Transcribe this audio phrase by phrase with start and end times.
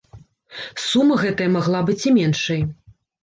[0.85, 2.61] Сума гэтая магла быць і меншай.